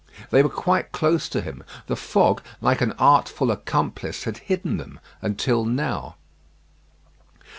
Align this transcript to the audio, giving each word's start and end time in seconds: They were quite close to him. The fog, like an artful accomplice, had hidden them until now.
They 0.31 0.41
were 0.41 0.49
quite 0.49 0.91
close 0.91 1.29
to 1.29 1.41
him. 1.41 1.63
The 1.85 1.95
fog, 1.95 2.41
like 2.59 2.81
an 2.81 2.93
artful 2.97 3.51
accomplice, 3.51 4.23
had 4.23 4.39
hidden 4.39 4.77
them 4.77 4.99
until 5.21 5.63
now. 5.63 6.15